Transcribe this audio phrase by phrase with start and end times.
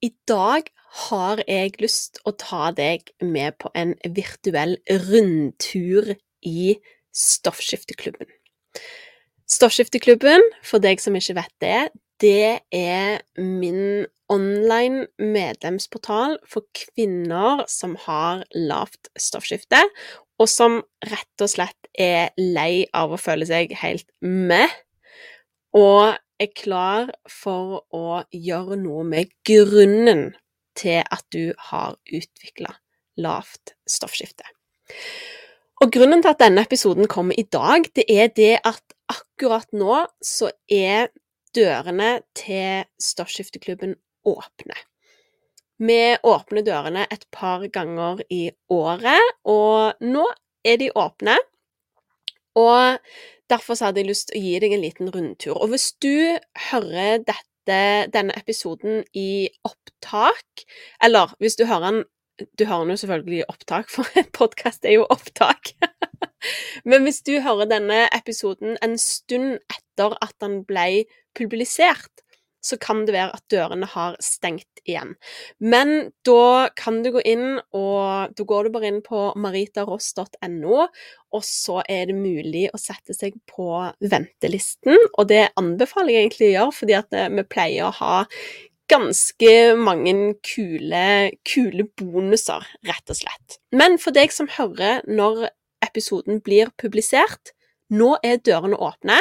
[0.00, 0.70] I dag
[1.06, 4.78] har jeg lyst å ta deg med på en virtuell
[5.10, 6.14] rundtur
[6.46, 6.72] i
[7.12, 8.30] Stoffskifteklubben.
[9.50, 11.80] Stoffskifteklubben, for deg som ikke vet det,
[12.22, 19.82] det er min online medlemsportal for kvinner som har lavt stoffskifte,
[20.40, 20.80] og som
[21.10, 24.68] rett og slett er lei av å føle seg helt med,
[25.76, 30.30] og er klar for å gjøre noe med grunnen
[30.78, 32.72] til at du har utvikla
[33.20, 34.46] lavt stoffskifte.
[35.80, 40.02] Og grunnen til at denne episoden kommer i dag, det er det at akkurat nå
[40.24, 41.08] så er
[41.56, 43.96] dørene til Stoffskifteklubben
[44.28, 44.76] åpne.
[45.80, 50.26] Vi åpner dørene et par ganger i året, og nå
[50.64, 51.38] er de åpne.
[52.60, 52.98] Og
[53.50, 55.58] derfor hadde jeg lyst til å gi deg en liten rundtur.
[55.58, 56.38] Og hvis du
[56.70, 57.46] hører dette,
[58.10, 60.64] denne episoden i opptak,
[61.04, 62.02] eller hvis du hører den
[62.56, 65.74] Du hører den jo selvfølgelig i opptak, for en podkast er jo opptak.
[66.88, 71.04] Men hvis du hører denne episoden en stund etter at den ble
[71.36, 72.24] publisert,
[72.64, 75.14] så kan det være at dørene har stengt igjen.
[75.58, 80.80] Men da kan du gå inn, og da går du bare inn på maritaross.no,
[81.30, 84.98] og så er det mulig å sette seg på ventelisten.
[85.16, 88.16] Og det anbefaler jeg egentlig å gjøre, fordi at eh, vi pleier å ha
[88.90, 93.60] ganske mange kule, kule bonuser, rett og slett.
[93.70, 95.46] Men for deg som hører når
[95.86, 97.54] episoden blir publisert,
[97.90, 99.18] nå er dørene åpne.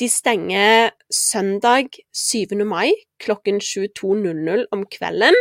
[0.00, 2.56] De stenger søndag 7.
[2.64, 5.36] mai klokken 22.00 om kvelden.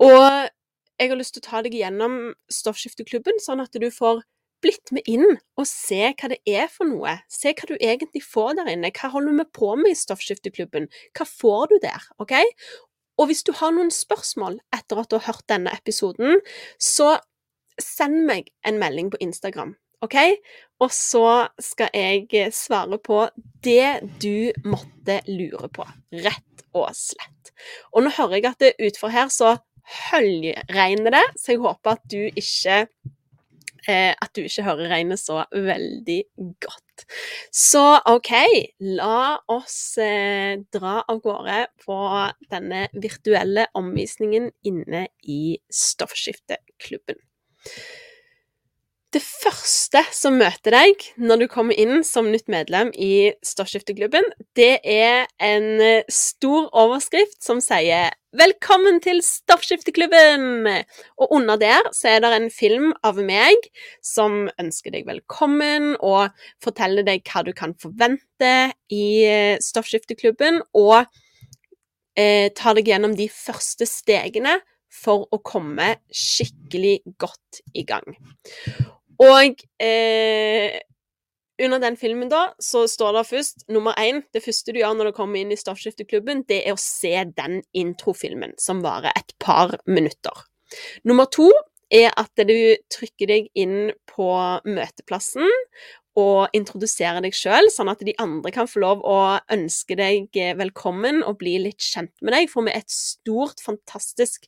[0.00, 0.48] Og
[0.96, 2.14] jeg har lyst til å ta deg gjennom
[2.48, 4.22] Stoffskifteklubben, sånn at du får
[4.64, 5.26] blitt med inn
[5.60, 7.18] og se hva det er for noe.
[7.28, 8.94] Se hva du egentlig får der inne.
[8.96, 10.88] Hva holder vi på med i Stoffskifteklubben?
[11.12, 12.08] Hva får du der?
[12.24, 12.32] OK?
[13.20, 16.40] Og hvis du har noen spørsmål etter at du har hørt denne episoden,
[16.80, 17.18] så
[17.76, 19.76] send meg en melding på Instagram.
[20.04, 20.16] OK?
[20.82, 23.24] Og så skal jeg svare på
[23.64, 25.86] det du måtte lure på.
[26.24, 27.54] Rett og slett.
[27.94, 29.56] Og nå hører jeg at det utfor her så
[30.10, 32.78] høljregner det, så jeg håper at du ikke
[33.88, 36.20] eh, at du ikke hører regnet så veldig
[36.64, 37.04] godt.
[37.52, 38.32] Så OK,
[38.96, 41.98] la oss eh, dra av gårde på
[42.52, 47.20] denne virtuelle omvisningen inne i Stoffskifteklubben.
[49.14, 54.24] Det første som møter deg når du kommer inn som nytt medlem i Stoffskifteklubben,
[54.58, 55.68] det er en
[56.10, 60.66] stor overskrift som sier 'Velkommen til Stoffskifteklubben!'
[61.22, 63.54] Og under der så er det en film av meg
[64.02, 69.06] som ønsker deg velkommen og forteller deg hva du kan forvente i
[69.62, 71.06] Stoffskifteklubben, og
[72.16, 74.58] eh, tar deg gjennom de første stegene
[74.90, 78.18] for å komme skikkelig godt i gang.
[79.22, 80.80] Og eh,
[81.62, 85.10] under den filmen da, så står det først nummer én Det første du gjør når
[85.10, 89.76] du kommer inn i Stoffskifteklubben, det er å se den introfilmen som varer et par
[89.86, 90.46] minutter.
[91.06, 91.50] Nummer to
[91.94, 94.30] er at du trykker deg inn på
[94.66, 95.46] møteplassen
[96.18, 99.18] og introduserer deg sjøl, sånn at de andre kan få lov å
[99.52, 102.50] ønske deg velkommen og bli litt kjent med deg.
[102.50, 104.46] For vi er et stort, fantastisk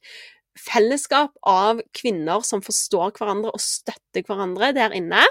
[0.61, 5.25] fellesskap av kvinner som forstår hverandre og støtter hverandre der inne.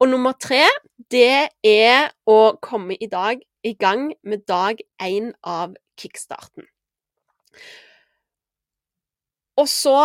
[0.00, 0.64] Og nummer tre,
[1.12, 6.64] det er å komme i dag i gang med dag én av kickstarten.
[9.60, 9.96] Og så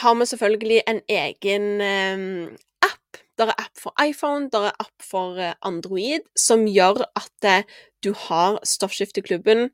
[0.00, 2.54] har vi selvfølgelig en egen eh,
[2.86, 3.20] app.
[3.36, 7.68] Det er app for iPhone, det er app for eh, Android, som gjør at eh,
[8.04, 9.68] du har Stoffskifteklubben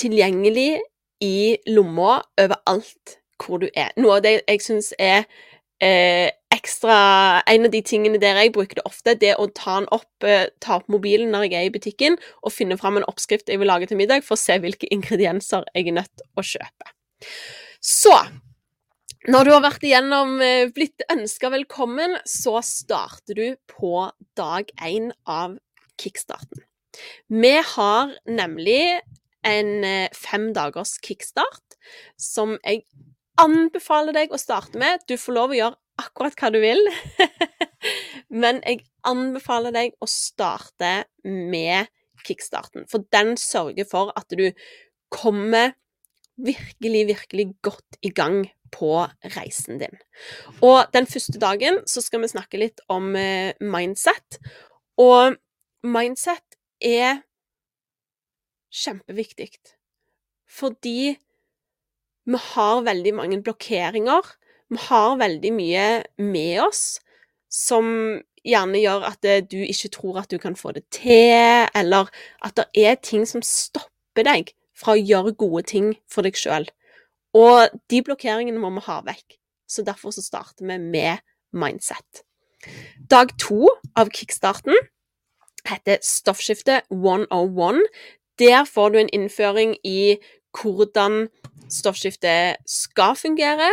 [0.00, 0.80] tilgjengelig
[1.24, 3.92] i lomma overalt hvor du er.
[4.00, 5.24] Noe av det jeg syns er
[5.82, 9.80] eh, ekstra En av de tingene der jeg bruker det ofte, det er å ta,
[9.92, 13.50] opp, eh, ta opp mobilen når jeg er i butikken, og finne fram en oppskrift
[13.50, 16.46] jeg vil lage til middag, for å se hvilke ingredienser jeg er nødt til å
[16.54, 16.94] kjøpe.
[17.84, 18.14] Så
[19.24, 24.06] når du har vært igjennom eh, blitt ønska velkommen, så starter du på
[24.38, 25.58] dag én av
[26.00, 26.64] kickstarten.
[27.32, 29.00] Vi har nemlig
[29.46, 31.78] en eh, fem dagers kickstart
[32.20, 32.84] som jeg
[33.40, 36.80] anbefaler deg å starte med Du får lov å gjøre akkurat hva du vil,
[38.42, 41.90] men jeg anbefaler deg å starte med
[42.24, 44.48] kickstarten, for den sørger for at du
[45.12, 45.76] kommer
[46.34, 48.42] virkelig, virkelig godt i gang
[48.74, 49.04] på
[49.36, 49.94] reisen din.
[50.66, 54.40] Og den første dagen så skal vi snakke litt om eh, mindset.
[54.98, 55.36] Og
[55.86, 57.22] mindset er
[58.74, 59.50] kjempeviktig
[60.50, 61.14] fordi
[62.24, 64.28] vi har veldig mange blokkeringer.
[64.72, 65.86] Vi har veldig mye
[66.20, 66.84] med oss
[67.52, 67.86] som
[68.44, 72.10] gjerne gjør at eh, du ikke tror at du kan få det til, eller
[72.44, 76.68] at det er ting som stopper deg fra å gjøre gode ting for deg sjøl.
[77.34, 79.38] Og de blokkeringene må vi ha vekk.
[79.66, 81.22] Så derfor så starter vi med
[81.56, 82.24] mindset.
[83.10, 83.68] Dag to
[83.98, 84.76] av kickstarten
[85.68, 87.80] heter Stoffskifte 101.
[88.38, 90.16] Der får du en innføring i
[90.54, 91.26] hvordan
[91.72, 93.70] stoffskiftet skal fungere,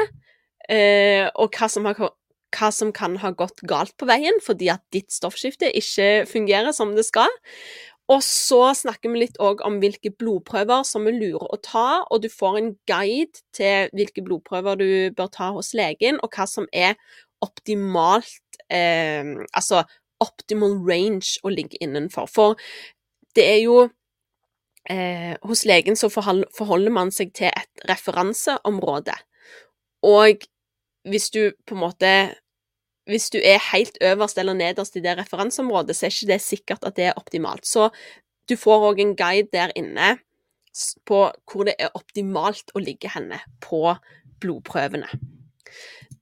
[0.69, 2.13] eh, og hva som, har,
[2.55, 6.95] hva som, kan ha gått galt på veien fordi at ditt stoffskifte ikke fungerer som
[6.97, 7.29] det skal.
[8.11, 12.27] Og så snakker vi litt om hvilke blodprøver som er lure å ta, og du
[12.31, 16.97] får en guide til hvilke blodprøver du bør ta hos legen, og hva som er
[17.41, 19.23] optimalt eh,
[19.55, 19.85] Altså
[20.21, 22.27] optimal range å ligge innenfor.
[22.29, 22.59] For
[23.33, 23.87] det er jo
[24.89, 29.15] eh, Hos legen så forholder man seg til et referanseområde.
[30.07, 30.45] Og
[31.09, 32.13] hvis du på en måte
[33.09, 36.83] Hvis du er helt øverst eller nederst i det referanseområdet, så er ikke det sikkert
[36.85, 37.65] at det er optimalt.
[37.65, 37.89] Så
[38.47, 40.19] du får òg en guide der inne
[41.09, 43.95] på hvor det er optimalt å ligge henne på
[44.39, 45.09] blodprøvene.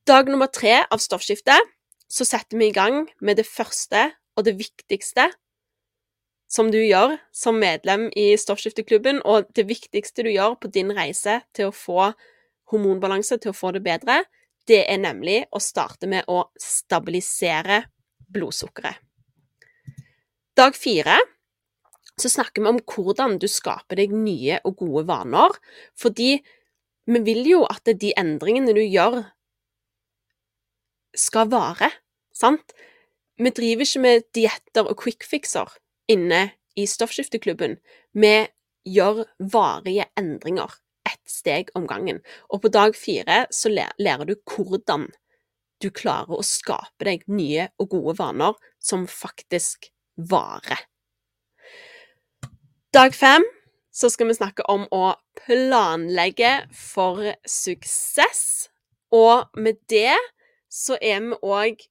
[0.07, 1.67] Dag nummer tre av stoffskiftet
[2.09, 4.07] så setter vi i gang med det første
[4.37, 5.27] og det viktigste
[6.49, 11.39] som du gjør som medlem i Stoffskifteklubben, og det viktigste du gjør på din reise
[11.53, 12.09] til å få
[12.69, 14.23] hormonbalanse, til å få det bedre,
[14.69, 17.83] det er nemlig å starte med å stabilisere
[18.29, 18.97] blodsukkeret.
[20.57, 21.15] Dag fire
[22.19, 25.53] så snakker vi om hvordan du skaper deg nye og gode vaner,
[25.97, 26.33] fordi
[27.09, 29.21] vi vil jo at de endringene du gjør,
[31.15, 31.89] skal vare,
[32.35, 32.75] sant?
[33.39, 35.71] Vi driver ikke med dietter og quickfixer
[36.11, 36.41] inne
[36.79, 37.77] i Stoffskifteklubben.
[38.13, 38.35] Vi
[38.89, 40.73] gjør varige endringer
[41.09, 42.21] ett steg om gangen.
[42.49, 45.07] Og på dag fire så lærer du hvordan
[45.79, 49.89] du klarer å skape deg nye og gode vaner som faktisk
[50.29, 50.81] varer.
[52.93, 53.45] Dag fem
[53.93, 55.13] så skal vi snakke om å
[55.45, 58.69] planlegge for suksess.
[59.13, 60.17] Og med det
[60.69, 61.85] så er vi òg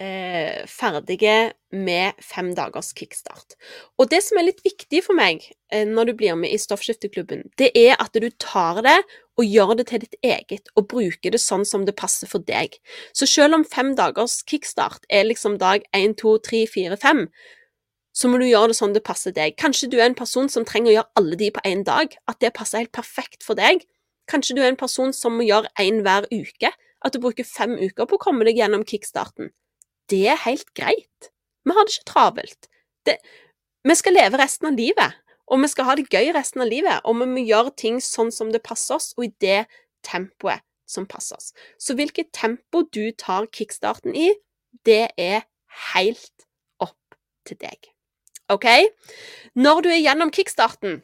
[0.00, 3.56] eh, ferdige med fem dagers kickstart.
[3.98, 7.46] Og det som er litt viktig for meg eh, når du blir med i Stoffskifteklubben,
[7.60, 8.98] det er at du tar det
[9.40, 12.76] og gjør det til ditt eget, og bruker det sånn som det passer for deg.
[13.16, 17.28] Så selv om fem dagers kickstart er liksom dag én, to, tre, fire, fem,
[18.12, 19.54] så må du gjøre det sånn det passer deg.
[19.60, 22.40] Kanskje du er en person som trenger å gjøre alle de på én dag, at
[22.42, 23.86] det passer helt perfekt for deg.
[24.28, 27.78] Kanskje du er en person som må gjøre én hver uke, at du bruker fem
[27.80, 29.54] uker på å komme deg gjennom kickstarten
[30.10, 31.30] det er helt greit.
[31.64, 32.70] Vi har det ikke travelt.
[33.06, 33.16] Det,
[33.86, 35.18] vi skal leve resten av livet,
[35.50, 38.32] og vi skal ha det gøy resten av livet, og vi må gjøre ting sånn
[38.34, 39.64] som det passer oss, og i det
[40.06, 41.52] tempoet som passer oss.
[41.78, 44.32] Så hvilket tempo du tar kickstarten i,
[44.86, 45.46] det er
[45.92, 46.46] helt
[46.82, 47.90] opp til deg.
[48.50, 48.66] OK?
[49.54, 51.00] Når du er gjennom kickstarten,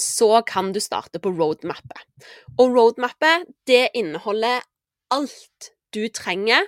[0.00, 2.04] så kan du starte på roadmappet.
[2.56, 4.64] Og roadmappet, det inneholder
[5.12, 6.64] alt du trenger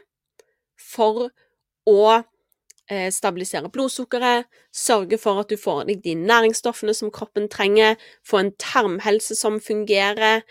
[0.76, 1.30] for å
[2.90, 8.42] eh, stabilisere blodsukkeret, sørge for at du får deg de næringsstoffene som kroppen trenger, få
[8.42, 10.44] en tarmhelse som fungerer,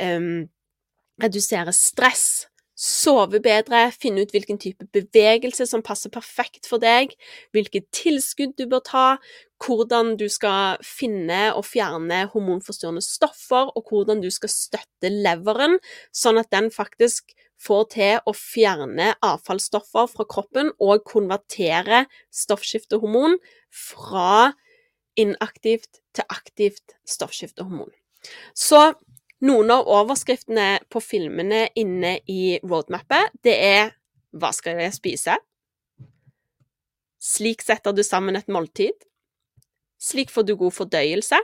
[0.00, 0.48] um,
[1.22, 2.46] redusere stress,
[2.78, 7.10] sove bedre, finne ut hvilken type bevegelse som passer perfekt for deg,
[7.50, 9.06] hvilke tilskudd du bør ta,
[9.64, 15.80] hvordan du skal finne og fjerne hormonforstyrrende stoffer, og hvordan du skal støtte leveren,
[16.14, 23.38] sånn at den faktisk får til å fjerne avfallsstoffer fra kroppen og konvertere stoffskiftehormon
[23.74, 24.52] fra
[25.18, 27.90] inaktivt til aktivt stoffskiftehormon.
[28.54, 28.92] Så
[29.44, 33.94] noen av overskriftene på filmene inne i roadmapet, det er
[34.28, 35.38] Hva skal jeg spise?
[37.18, 38.92] Slik setter du sammen et måltid.
[39.98, 41.38] Slik får du god fordøyelse.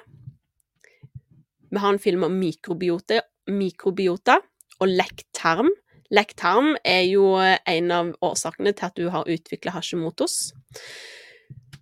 [1.72, 4.36] Vi har en film om mikrobiota, mikrobiota
[4.84, 5.72] og lekk tarm.
[6.14, 10.52] Lekk tarm er jo en av årsakene til at du har utvikla Hashimotos.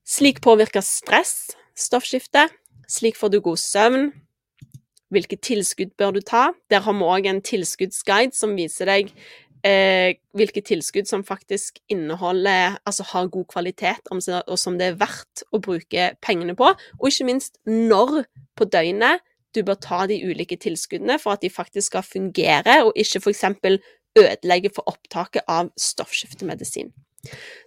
[0.08, 2.52] Slik påvirker stress stoffskiftet.
[2.88, 4.12] Slik får du god søvn.
[5.12, 6.54] hvilke tilskudd bør du ta.
[6.72, 9.10] Der har vi òg en tilskuddsguide som viser deg
[9.60, 15.44] eh, hvilke tilskudd som faktisk inneholder Altså har god kvalitet, og som det er verdt
[15.52, 16.72] å bruke pengene på.
[16.96, 18.24] Og ikke minst når
[18.56, 19.20] på døgnet
[19.52, 23.44] du bør ta de ulike tilskuddene for at de faktisk skal fungere, og ikke f.eks.
[24.18, 26.92] ødelegge for opptaket av stoffskiftemedisin.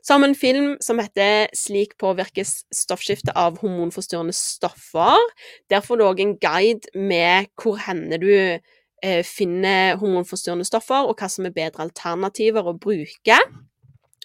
[0.04, 5.32] Så har vi en film som heter 'Slik påvirkes stoffskiftet av hormonforstyrrende stoffer'.
[5.70, 8.60] Der får du òg en guide med hvor henne du
[9.04, 13.40] eh, finner hormonforstyrrende stoffer, og hva som er bedre alternativer å bruke.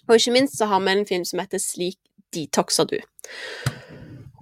[0.07, 1.97] Og ikke minst så har vi en film som heter 'Slik
[2.33, 3.01] detoxer du'.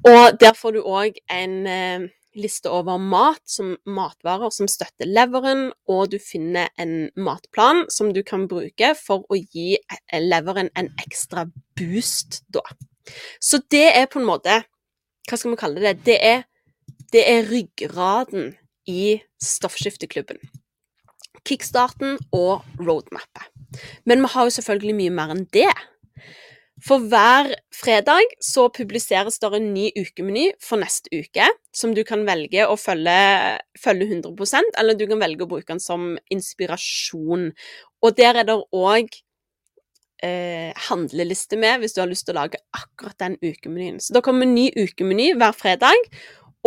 [0.06, 2.10] Og der får du òg en eh,
[2.41, 8.22] liste over mat som matvarer som støtter leveren, og du finner en matplan som du
[8.25, 9.77] kan bruke for å gi
[10.15, 11.46] leveren en ekstra
[11.79, 12.63] boost da.
[13.41, 14.62] Så det er på en måte
[15.29, 15.91] Hva skal vi kalle det?
[16.08, 16.39] Det er,
[17.13, 18.55] det er ryggraden
[18.89, 20.39] i Stoffskifteklubben.
[21.46, 23.46] Kickstarten og roadmappet.
[24.10, 25.69] Men vi har jo selvfølgelig mye mer enn det.
[26.86, 32.24] For hver fredag så publiseres det en ny ukemeny for neste uke, som du kan
[32.28, 33.16] velge å følge,
[33.80, 37.50] følge 100% eller du kan velge å bruke den som inspirasjon.
[38.06, 39.12] Og der er det òg
[40.24, 44.00] eh, handleliste med hvis du har lyst til å lage akkurat den ukemenyen.
[44.00, 46.08] Så da kommer en ny ukemeny hver fredag,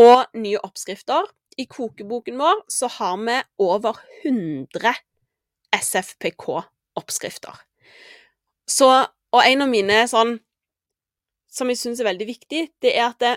[0.01, 1.27] og nye oppskrifter.
[1.61, 4.95] I kokeboken vår så har vi over 100
[5.77, 7.59] SFPK-oppskrifter.
[8.69, 8.89] Så
[9.33, 10.37] og en av mine sånn
[11.53, 13.33] Som jeg syns er veldig viktig, det er at det,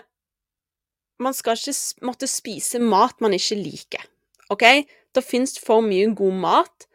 [1.20, 4.06] man skal ikke måtte spise mat man ikke liker.
[4.48, 4.64] OK?
[5.12, 6.86] Det fins for mye god mat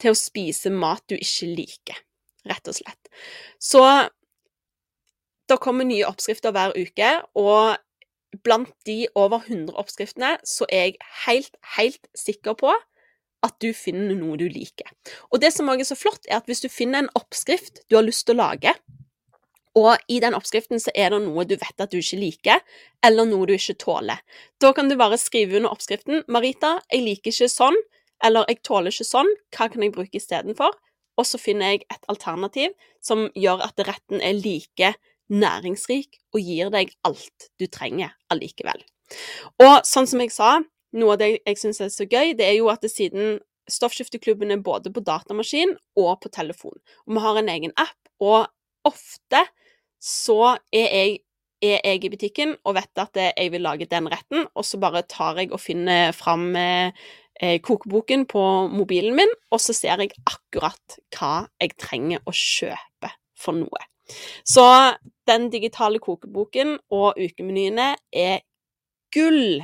[0.00, 2.00] til å spise mat du ikke liker,
[2.48, 3.12] rett og slett.
[3.60, 3.84] Så
[5.52, 7.76] det kommer nye oppskrifter hver uke, og
[8.46, 12.72] blant de over 100 oppskriftene så er jeg helt, helt sikker på
[13.46, 14.88] at du finner noe du liker.
[15.30, 17.96] Og det som også er så flott, er at hvis du finner en oppskrift du
[17.96, 18.74] har lyst til å lage,
[19.78, 22.62] og i den oppskriften så er det noe du vet at du ikke liker,
[23.06, 24.18] eller noe du ikke tåler.
[24.60, 27.78] Da kan du bare skrive under oppskriften 'Marita, jeg liker ikke sånn',
[28.24, 30.74] eller 'jeg tåler ikke sånn', hva kan jeg bruke istedenfor?
[31.18, 34.94] Og så finner jeg et alternativ som gjør at retten er like
[35.30, 38.82] næringsrik og gir deg alt du trenger allikevel.
[39.62, 40.60] Og sånn som jeg sa,
[40.96, 43.38] noe av det jeg syns er så gøy, det er jo at det siden
[43.70, 46.78] Stoffskifteklubben er både på datamaskin og på telefon.
[47.06, 48.48] Og vi har en egen app, og
[48.88, 49.44] ofte
[50.02, 51.18] så er jeg,
[51.62, 55.04] er jeg i butikken og vet at jeg vil lage den retten, og så bare
[55.08, 56.90] tar jeg og finner fram eh,
[57.62, 58.42] kokeboken på
[58.72, 63.86] mobilen min, og så ser jeg akkurat hva jeg trenger å kjøpe for noe.
[64.42, 64.64] Så
[65.30, 68.40] den digitale kokeboken og ukemenyene er
[69.14, 69.60] gull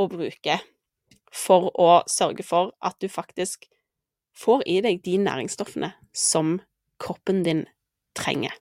[0.00, 0.60] å bruke
[1.30, 3.68] for å sørge for at du faktisk
[4.36, 6.58] får i deg de næringsstoffene som
[7.00, 7.64] kroppen din
[8.18, 8.54] trenger.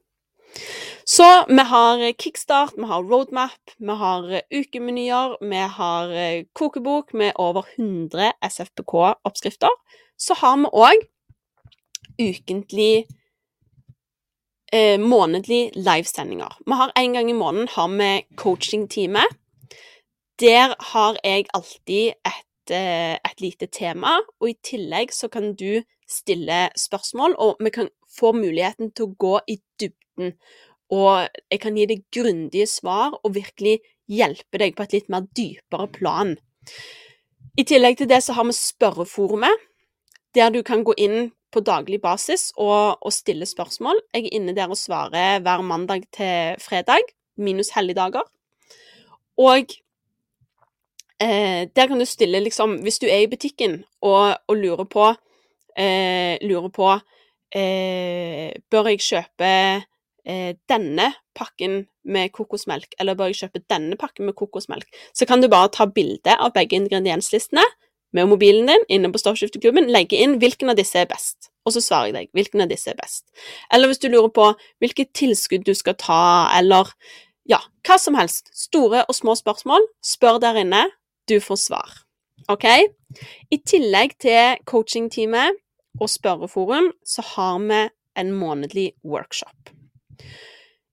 [1.09, 6.11] Så vi har kickstart, vi har roadmap, vi har ukemenyer, vi har
[6.53, 9.73] kokebok med over 100 SFPK-oppskrifter.
[10.17, 11.07] Så har vi òg
[12.19, 13.07] ukentlig
[14.73, 16.59] eh, månedlig livesendinger.
[16.65, 19.25] Vi har en gang i måneden har vi coachingtime
[20.39, 25.81] der har jeg alltid et, eh, et, lite tema, og i tillegg så kan du
[26.09, 30.33] stille spørsmål, og vi kan få muligheten til å gå i dybden.
[30.89, 33.79] Og jeg kan gi deg grundige svar og virkelig
[34.09, 36.33] hjelpe deg på et litt mer dypere plan.
[37.57, 39.67] I tillegg til det så har vi spørreforumet,
[40.33, 43.97] der du kan gå inn på daglig basis og, og stille spørsmål.
[44.13, 47.05] Jeg er inne der og svarer hver mandag til fredag,
[47.37, 48.25] minus helligdager.
[49.39, 49.73] Og
[51.21, 55.07] eh, der kan du stille liksom Hvis du er i butikken og, og lurer på
[55.77, 56.91] eh, Lurer på
[57.55, 59.51] eh, Bør jeg kjøpe
[60.25, 64.87] eh, denne pakken med kokosmelk, eller bør jeg kjøpe denne pakken med kokosmelk?
[65.13, 67.63] Så kan du bare ta bilde av begge ingredienslistene
[68.11, 71.83] med mobilen din inne på Stoffskifteklubben, legge inn hvilken av disse er best, og så
[71.85, 73.27] svarer jeg deg hvilken av disse er best.
[73.73, 74.47] Eller hvis du lurer på
[74.81, 76.89] hvilket tilskudd du skal ta, eller
[77.49, 78.49] ja, hva som helst.
[78.57, 80.87] Store og små spørsmål, spør der inne,
[81.29, 81.95] du får svar.
[82.49, 82.65] OK?
[83.51, 85.59] I tillegg til coachingteamet
[85.99, 87.81] og spørreforum, så har vi
[88.19, 89.71] en månedlig workshop.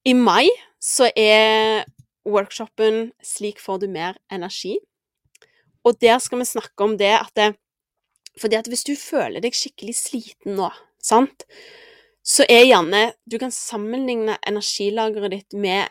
[0.05, 0.49] I mai
[0.81, 1.85] så er
[2.26, 4.76] workshopen 'Slik får du mer energi'.
[5.85, 7.57] Og der skal vi snakke om det at det,
[8.40, 10.71] fordi at hvis du føler deg skikkelig sliten nå,
[11.02, 11.45] sant,
[12.26, 15.87] så er gjerne Du kan sammenligne energilageret ditt med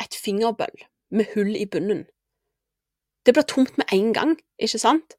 [0.00, 2.06] et fingerbøll med hull i bunnen.
[3.26, 5.16] Det blir tomt med en gang, ikke sant?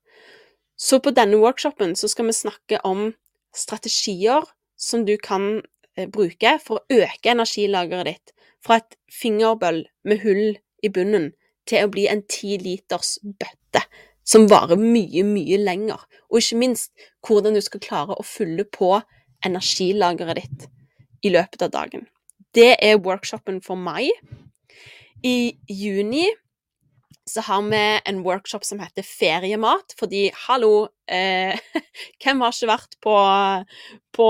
[0.79, 3.11] Så på denne workshopen så skal vi snakke om
[3.55, 4.47] strategier
[4.79, 5.61] som du kan
[5.97, 11.31] eh, bruke for å øke energilageret ditt fra et fingerbøll med hull i bunnen
[11.67, 13.83] til å bli en ti liters bøtte
[14.29, 16.91] som varer mye, mye lenger, og ikke minst
[17.25, 18.93] hvordan du skal klare å fylle på
[19.45, 20.67] energilageret ditt
[21.25, 22.05] i løpet av dagen.
[22.55, 24.09] Det er workshopen for mai.
[25.25, 26.27] I juni
[27.29, 31.59] så har vi en workshop som heter Feriemat, fordi hallo eh,
[32.23, 33.15] Hvem har ikke vært på,
[34.17, 34.29] på,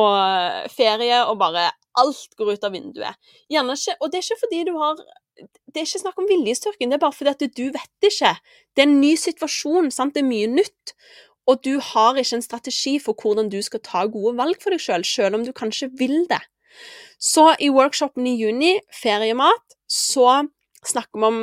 [0.76, 3.32] ferie og bare alt går ut av vinduet?
[3.52, 5.02] Gjerne ikke, og det er ikke fordi du har
[5.40, 8.34] det er ikke snakk om viljestyrken, det er bare fordi at du vet ikke.
[8.76, 10.12] Det er en ny situasjon, sant?
[10.18, 10.96] det er mye nytt.
[11.48, 14.84] Og du har ikke en strategi for hvordan du skal ta gode valg for deg
[14.84, 16.42] sjøl, selv om du kanskje vil det.
[17.20, 20.44] Så i workshopen i juni, feriemat, så
[20.86, 21.40] snakker vi om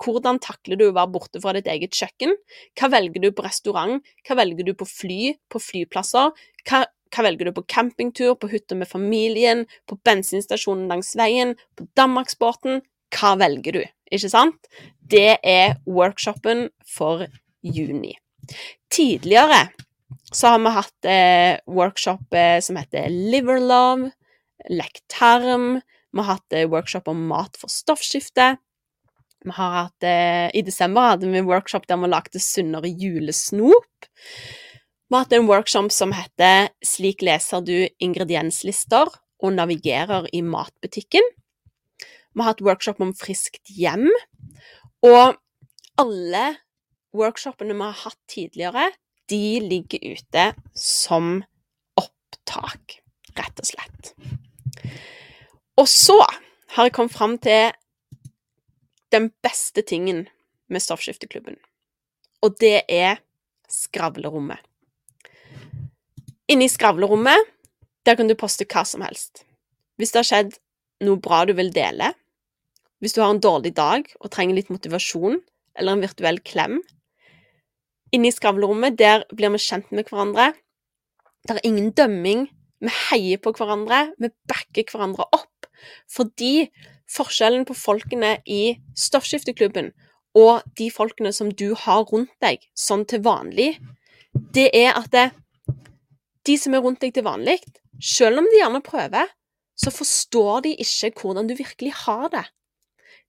[0.00, 2.32] hvordan takler du å være borte fra ditt eget kjøkken?
[2.78, 4.00] Hva velger du på restaurant?
[4.26, 5.20] Hva velger du på fly,
[5.52, 6.32] på flyplasser?
[6.68, 11.88] Hva, hva velger du på campingtur, på hytta med familien, på bensinstasjonen langs veien, på
[11.98, 12.80] Danmarksbåten?
[13.14, 13.84] Hva velger du?
[14.10, 14.70] Ikke sant?
[15.10, 17.26] Det er workshopen for
[17.60, 18.16] juni.
[18.90, 19.68] Tidligere
[20.32, 24.10] så har vi hatt eh, workshop eh, som heter Liver Love,
[24.70, 25.80] lektarm.
[26.10, 28.54] Vi har hatt eh, workshop om mat for stoffskifte.
[29.44, 34.08] Vi har hatt, eh, I desember hadde vi en workshop der vi lagde sunnere julesnop.
[35.10, 39.08] Vi har hatt en workshop som heter 'Slik leser du ingredienslister
[39.42, 41.30] og navigerer i matbutikken'.
[42.34, 44.10] Vi har hatt workshop om friskt hjem.
[45.02, 45.36] Og
[45.98, 46.56] alle
[47.16, 48.90] workshopene vi har hatt tidligere,
[49.30, 51.42] de ligger ute som
[51.96, 53.00] opptak,
[53.38, 54.12] rett og slett.
[55.78, 56.18] Og så
[56.74, 57.72] har jeg kommet fram til
[59.12, 60.26] den beste tingen
[60.70, 61.58] med Stoffskifteklubben,
[62.42, 63.20] og det er
[63.70, 64.58] skravlerommet.
[66.50, 67.46] Inni skravlerommet,
[68.06, 69.44] der kan du poste hva som helst.
[70.00, 70.56] Hvis det har skjedd
[71.06, 72.12] noe bra du vil dele,
[73.00, 75.38] hvis du har en dårlig dag og trenger litt motivasjon
[75.78, 76.80] eller en virtuell klem.
[78.12, 80.50] Inni skravlerommet, der blir vi kjent med hverandre.
[81.46, 82.48] Det er ingen dømming.
[82.80, 84.10] Vi heier på hverandre.
[84.20, 85.68] Vi backer hverandre opp.
[86.10, 86.68] Fordi
[87.10, 89.90] forskjellen på folkene i Stoffskifteklubben
[90.38, 93.74] og de folkene som du har rundt deg sånn til vanlig,
[94.54, 95.26] det er at det,
[96.46, 97.58] de som er rundt deg til vanlig,
[98.00, 99.26] selv om de gjerne prøver,
[99.80, 102.46] så forstår de ikke hvordan du virkelig har det.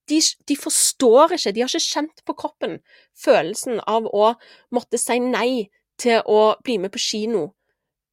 [0.10, 2.80] De, de, forstår ikke, de har ikke kjent på kroppen
[3.18, 4.34] følelsen av å
[4.74, 5.70] måtte si nei
[6.02, 7.52] til å bli med på kino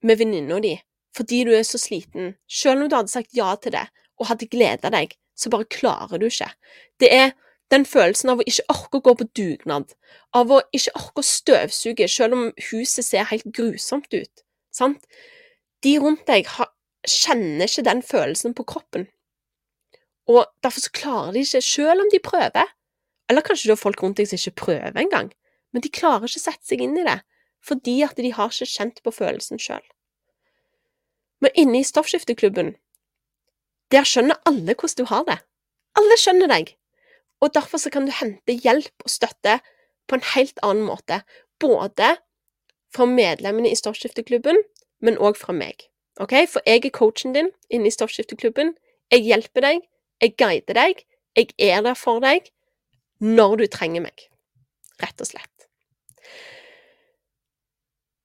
[0.05, 0.77] med venninna di
[1.17, 3.89] fordi du er så sliten, selv om du hadde sagt ja til det
[4.21, 6.51] og hadde gleda deg så bare klarer du ikke.
[7.01, 7.35] Det er
[7.73, 9.93] den følelsen av å ikke orke å gå på dugnad,
[10.37, 14.45] av å ikke orke å støvsuge selv om huset ser helt grusomt ut.
[14.75, 15.05] Sant?
[15.85, 16.73] De rundt deg har,
[17.07, 19.07] kjenner ikke den følelsen på kroppen.
[20.29, 22.75] Og derfor så klarer de ikke, selv om de prøver.
[23.29, 25.31] Eller kanskje det er folk rundt deg som ikke prøver engang,
[25.73, 27.21] men de klarer ikke å sette seg inn i det,
[27.65, 29.85] fordi at de har ikke kjent på følelsen sjøl.
[31.45, 32.73] Men inne i stoffskifteklubben
[33.93, 35.39] der skjønner alle hvordan du har det.
[35.99, 36.75] Alle skjønner deg.
[37.41, 39.59] Og derfor så kan du hente hjelp og støtte
[40.09, 41.23] på en helt annen måte.
[41.61, 42.17] Både
[42.95, 44.59] fra medlemmene i Stoffskifteklubben,
[45.05, 45.87] men òg fra meg.
[46.21, 46.35] Ok?
[46.51, 48.75] For jeg er coachen din inne i Stoffskifteklubben.
[49.13, 49.85] Jeg hjelper deg,
[50.23, 51.05] jeg guider deg,
[51.37, 52.51] jeg er der for deg
[53.23, 54.29] når du trenger meg.
[55.03, 55.69] Rett og slett.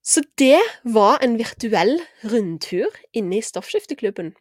[0.04, 4.34] Så det var en virtuell rundtur inne i Stoffskifteklubben.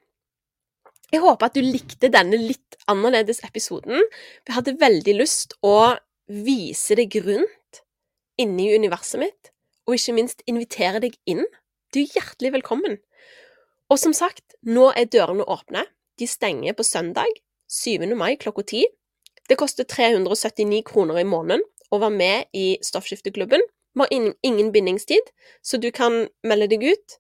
[1.12, 4.01] Jeg håper at du likte denne litt annerledes episoden.
[4.48, 5.92] Jeg hadde veldig lyst å
[6.33, 7.83] vise deg rundt
[8.40, 9.51] inni universet mitt,
[9.85, 11.44] og ikke minst invitere deg inn.
[11.92, 12.96] Du er hjertelig velkommen.
[13.92, 15.85] Og som sagt, nå er dørene åpne.
[16.16, 17.29] De stenger på søndag
[17.68, 18.09] 7.
[18.16, 18.88] mai klokka 10.
[19.53, 21.61] Det koster 379 kroner i måneden
[21.92, 23.61] å være med i Stoffskifteklubben.
[23.92, 24.12] Vi har
[24.48, 25.29] ingen bindingstid,
[25.61, 27.18] så du kan melde deg ut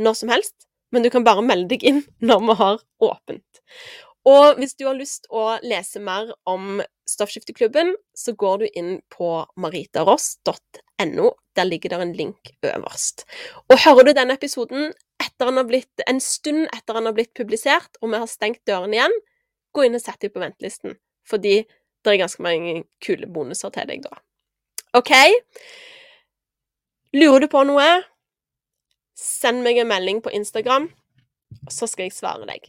[0.00, 0.63] når som helst
[0.94, 3.62] men du kan bare melde deg inn når vi har åpent.
[4.24, 9.42] Og hvis du har lyst å lese mer om Stoffskifteklubben, så går du inn på
[9.60, 11.32] maritaross.no.
[11.54, 13.26] Der ligger det en link øverst.
[13.68, 14.94] Og hører du denne episoden
[15.68, 19.16] blitt, en stund etter den har blitt publisert, og vi har stengt dørene igjen,
[19.74, 20.96] gå inn og sett deg på ventelisten.
[21.26, 21.64] Fordi
[22.04, 24.20] det er ganske mange kule bonuser til deg da.
[24.94, 25.12] OK?
[27.14, 27.88] Lurer du på noe?
[29.14, 30.88] Send meg en melding på Instagram,
[31.70, 32.66] så skal jeg svare deg.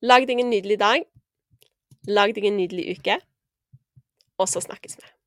[0.00, 1.04] Lag deg en nydelig dag.
[2.08, 3.18] Lag deg en nydelig uke.
[4.38, 5.17] Og så snakkes vi.